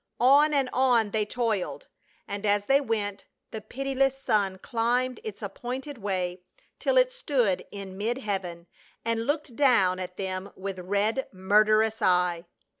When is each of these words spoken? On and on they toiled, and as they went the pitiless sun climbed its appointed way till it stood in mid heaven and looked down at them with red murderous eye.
On 0.19 0.51
and 0.51 0.67
on 0.73 1.11
they 1.11 1.27
toiled, 1.27 1.87
and 2.27 2.43
as 2.43 2.65
they 2.65 2.81
went 2.81 3.25
the 3.51 3.61
pitiless 3.61 4.17
sun 4.17 4.57
climbed 4.57 5.19
its 5.23 5.43
appointed 5.43 5.99
way 5.99 6.41
till 6.79 6.97
it 6.97 7.13
stood 7.13 7.65
in 7.71 7.99
mid 7.99 8.17
heaven 8.17 8.65
and 9.05 9.27
looked 9.27 9.55
down 9.55 9.99
at 9.99 10.17
them 10.17 10.51
with 10.55 10.79
red 10.79 11.27
murderous 11.31 12.01
eye. 12.01 12.45